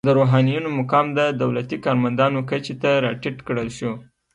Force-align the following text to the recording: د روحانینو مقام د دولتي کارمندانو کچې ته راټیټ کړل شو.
د 0.07 0.09
روحانینو 0.19 0.69
مقام 0.79 1.05
د 1.17 1.19
دولتي 1.41 1.77
کارمندانو 1.85 2.39
کچې 2.49 2.73
ته 2.81 2.89
راټیټ 3.05 3.37
کړل 3.47 3.69
شو. 3.77 3.91